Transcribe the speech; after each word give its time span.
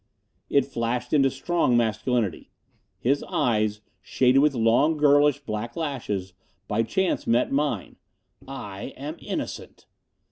it 0.49 0.65
flashed 0.65 1.13
into 1.13 1.29
strong 1.29 1.77
masculinity. 1.77 2.49
His 2.97 3.21
eyes, 3.29 3.81
shaded 4.01 4.39
with 4.39 4.55
long, 4.55 4.97
girlish 4.97 5.39
black 5.41 5.75
lashes, 5.75 6.33
by 6.67 6.81
chance 6.81 7.27
met 7.27 7.51
mine. 7.51 7.97
"I 8.47 8.93
am 8.97 9.15
innocent." 9.19 9.85